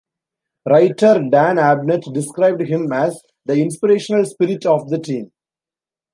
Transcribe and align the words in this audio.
Writer 0.67 1.23
Dan 1.31 1.57
Abnett 1.59 2.01
described 2.11 2.61
him 2.61 2.91
as 2.91 3.21
"the 3.45 3.57
inspirational 3.61 4.25
spirit" 4.25 4.65
of 4.65 4.89
the 4.89 4.97
team. 4.97 5.31